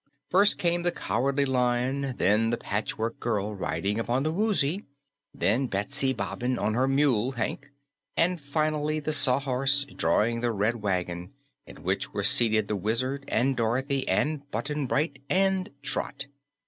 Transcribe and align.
First 0.31 0.57
came 0.57 0.81
the 0.81 0.91
Cowardly 0.91 1.45
Lion, 1.45 2.15
then 2.17 2.49
the 2.49 2.57
Patchwork 2.57 3.19
Girl 3.19 3.53
riding 3.55 3.99
upon 3.99 4.23
the 4.23 4.31
Woozy, 4.31 4.83
then 5.31 5.67
Betsy 5.67 6.11
Bobbin 6.11 6.57
on 6.57 6.73
her 6.73 6.87
mule 6.87 7.33
Hank, 7.33 7.69
and 8.17 8.41
finally 8.41 8.99
the 8.99 9.13
Sawhorse 9.13 9.83
drawing 9.85 10.41
the 10.41 10.51
Red 10.51 10.77
Wagon, 10.81 11.33
in 11.67 11.83
which 11.83 12.13
were 12.15 12.23
seated 12.23 12.67
the 12.67 12.75
Wizard 12.75 13.25
and 13.27 13.55
Dorothy 13.55 14.07
and 14.07 14.49
Button 14.49 14.87
Bright 14.87 15.21
and 15.29 15.69
Trot. 15.83 16.25